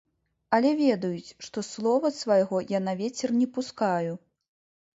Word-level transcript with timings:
Але 0.57 0.69
ведаюць, 0.79 1.35
што 1.49 1.65
слова 1.73 2.11
свайго 2.21 2.63
я 2.77 2.83
на 2.89 2.97
вецер 3.05 3.37
не 3.39 3.47
пускаю. 3.61 4.13